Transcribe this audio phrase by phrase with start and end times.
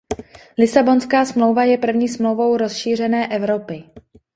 [0.57, 3.83] Lisabonská smlouva je první smlouvou rozšířené Evropy.